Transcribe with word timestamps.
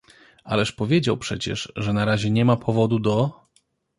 —Ależ 0.51 0.71
powiedział 0.71 1.17
przecież, 1.17 1.71
że 1.75 1.93
na 1.93 2.05
razie 2.05 2.31
nie 2.31 2.45
ma 2.45 2.57
powodu 2.57 2.99
do… 2.99 3.31